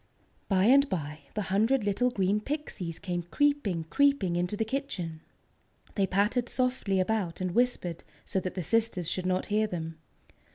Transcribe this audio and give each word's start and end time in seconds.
By 0.49 0.63
and 0.63 0.89
by, 0.89 1.19
the 1.35 1.43
hundred 1.53 1.83
little 1.83 2.09
green 2.09 2.41
Pixies 2.41 2.97
came 2.97 3.21
creeping, 3.21 3.83
creeping 3.83 4.35
into 4.35 4.57
the 4.57 4.65
kitchen. 4.65 5.21
They 5.93 6.07
pattered 6.07 6.49
softly 6.49 6.99
about 6.99 7.39
and 7.39 7.51
whispered 7.51 8.03
so 8.25 8.39
that 8.39 8.55
the 8.55 8.63
sisters 8.63 9.07
should 9.07 9.27
not 9.27 9.45
hear 9.53 9.67
them. 9.67 9.99